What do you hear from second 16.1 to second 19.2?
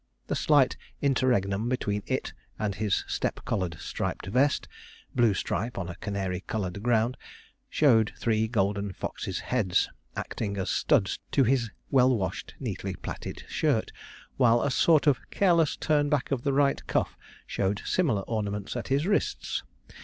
of the right cuff showed similar ornaments at his